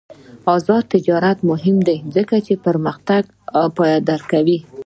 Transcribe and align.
آزاد 0.55 0.83
تجارت 0.93 1.37
مهم 1.49 1.77
دی 1.87 1.97
ځکه 2.15 2.35
چې 2.45 2.53
پرمختګ 2.65 3.21
پایداره 3.77 4.25
کوي. 4.31 4.57